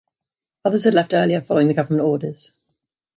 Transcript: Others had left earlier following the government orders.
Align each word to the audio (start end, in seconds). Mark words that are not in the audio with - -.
Others 0.65 0.85
had 0.85 0.95
left 0.95 1.13
earlier 1.13 1.41
following 1.41 1.67
the 1.67 1.75
government 1.75 2.01
orders. 2.01 2.49